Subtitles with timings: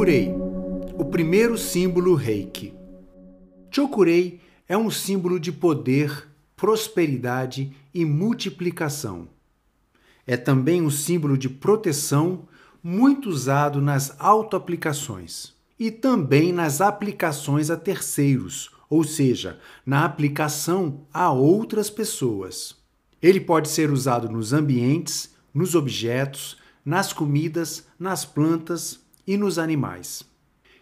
[0.00, 0.34] Chokurei,
[0.98, 2.72] o primeiro símbolo reiki.
[3.70, 6.26] Chokurei é um símbolo de poder,
[6.56, 9.28] prosperidade e multiplicação.
[10.26, 12.48] É também um símbolo de proteção
[12.82, 21.30] muito usado nas autoaplicações e também nas aplicações a terceiros, ou seja, na aplicação a
[21.30, 22.74] outras pessoas.
[23.20, 28.98] Ele pode ser usado nos ambientes, nos objetos, nas comidas, nas plantas
[29.30, 30.24] e nos animais.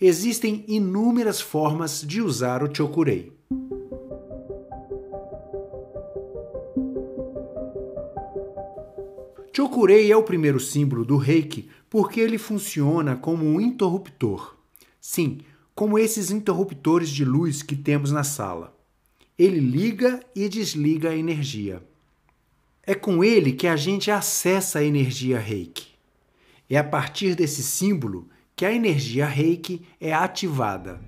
[0.00, 3.30] Existem inúmeras formas de usar o chokurei.
[9.54, 14.56] Chokurei é o primeiro símbolo do reiki porque ele funciona como um interruptor.
[14.98, 15.40] Sim,
[15.74, 18.74] como esses interruptores de luz que temos na sala.
[19.38, 21.82] Ele liga e desliga a energia.
[22.86, 25.89] É com ele que a gente acessa a energia reiki.
[26.72, 31.00] É a partir desse símbolo que a energia reiki é ativada.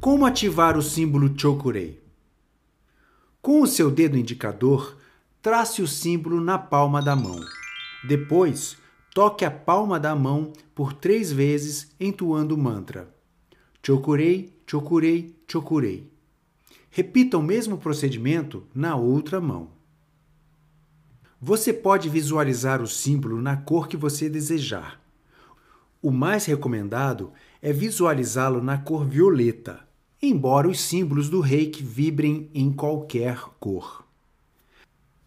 [0.00, 2.02] Como ativar o símbolo Chokurei?
[3.42, 4.96] Com o seu dedo indicador,
[5.42, 7.38] trace o símbolo na palma da mão.
[8.08, 8.78] Depois,
[9.14, 13.14] toque a palma da mão por três vezes entoando o mantra.
[13.84, 16.10] Chokurei, chokurei, chokurei.
[16.90, 19.70] Repita o mesmo procedimento na outra mão.
[21.40, 25.00] Você pode visualizar o símbolo na cor que você desejar.
[26.02, 29.88] O mais recomendado é visualizá-lo na cor violeta
[30.22, 34.04] embora os símbolos do reiki vibrem em qualquer cor.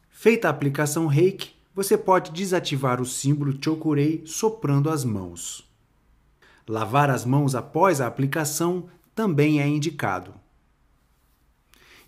[0.10, 5.68] Feita a aplicação reiki, você pode desativar o símbolo Chokurei soprando as mãos.
[6.68, 8.86] Lavar as mãos após a aplicação
[9.16, 10.34] também é indicado.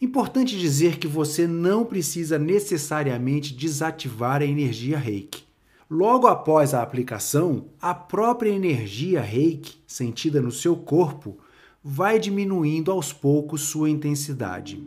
[0.02, 5.44] Importante dizer que você não precisa necessariamente desativar a energia reiki.
[5.90, 11.38] Logo após a aplicação, a própria energia reiki sentida no seu corpo
[11.84, 14.82] vai diminuindo aos poucos sua intensidade.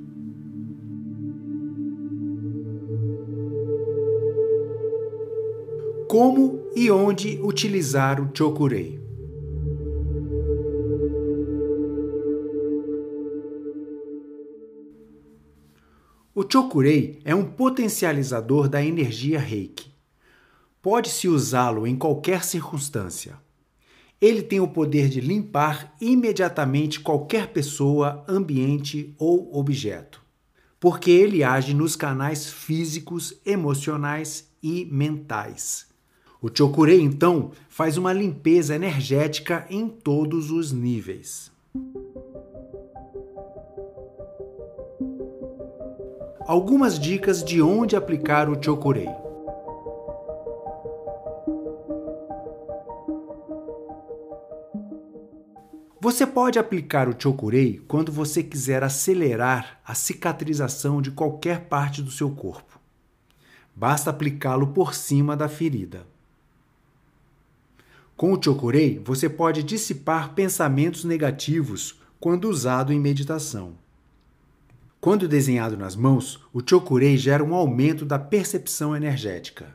[6.08, 8.98] Como e onde utilizar o Chokurei?
[16.34, 19.92] O Chokurei é um potencializador da energia Reiki.
[20.80, 23.36] Pode-se usá-lo em qualquer circunstância.
[24.18, 30.22] Ele tem o poder de limpar imediatamente qualquer pessoa, ambiente ou objeto,
[30.80, 35.87] porque ele age nos canais físicos, emocionais e mentais.
[36.40, 41.50] O Chokurei, então, faz uma limpeza energética em todos os níveis.
[46.46, 49.08] Algumas dicas de onde aplicar o Chokurei.
[56.00, 62.12] Você pode aplicar o Chokurei quando você quiser acelerar a cicatrização de qualquer parte do
[62.12, 62.78] seu corpo.
[63.74, 66.06] Basta aplicá-lo por cima da ferida.
[68.18, 73.74] Com o Chokurei, você pode dissipar pensamentos negativos quando usado em meditação.
[75.00, 79.72] Quando desenhado nas mãos, o Chokurei gera um aumento da percepção energética.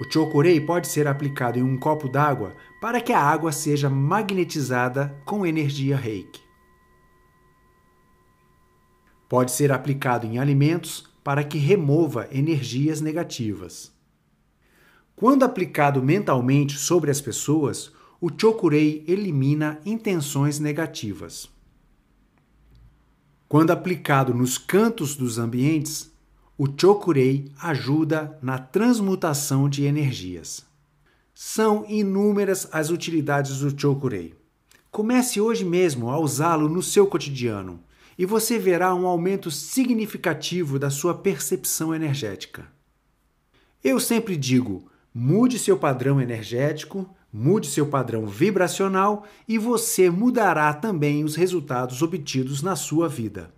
[0.00, 5.14] O chokurei pode ser aplicado em um copo d'água para que a água seja magnetizada
[5.26, 6.40] com energia reiki.
[9.28, 13.92] Pode ser aplicado em alimentos para que remova energias negativas.
[15.22, 21.48] Quando aplicado mentalmente sobre as pessoas, o chokurei elimina intenções negativas.
[23.48, 26.10] Quando aplicado nos cantos dos ambientes,
[26.58, 30.66] o Chokurei ajuda na transmutação de energias.
[31.32, 34.34] São inúmeras as utilidades do Chokurei.
[34.90, 37.78] Comece hoje mesmo a usá-lo no seu cotidiano
[38.18, 42.66] e você verá um aumento significativo da sua percepção energética.
[43.84, 51.24] Eu sempre digo: mude seu padrão energético, mude seu padrão vibracional e você mudará também
[51.24, 53.50] os resultados obtidos na sua vida.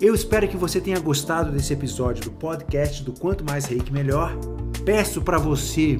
[0.00, 4.36] Eu espero que você tenha gostado desse episódio do podcast do Quanto Mais Reiki Melhor.
[4.84, 5.98] Peço para você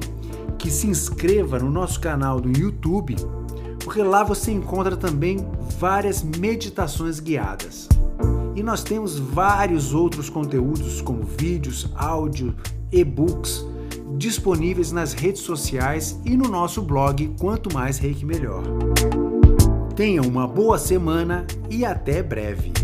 [0.57, 3.15] que se inscreva no nosso canal do YouTube,
[3.83, 5.45] porque lá você encontra também
[5.79, 7.87] várias meditações guiadas.
[8.55, 12.53] E nós temos vários outros conteúdos, como vídeos, áudio,
[12.91, 13.65] e-books,
[14.17, 18.63] disponíveis nas redes sociais e no nosso blog Quanto Mais Reiki Melhor.
[19.95, 22.82] Tenha uma boa semana e até breve!